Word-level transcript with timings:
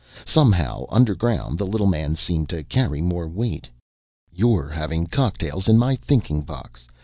Somehow, 0.25 0.85
underground, 0.89 1.59
the 1.59 1.67
little 1.67 1.85
man 1.85 2.15
seemed 2.15 2.49
to 2.49 2.63
carry 2.63 3.01
more 3.03 3.27
weight. 3.29 3.67
"You're 4.33 4.67
having 4.69 5.05
cocktails 5.05 5.67
in 5.69 5.77
my 5.77 5.95
thinking 5.95 6.41
box. 6.41 6.87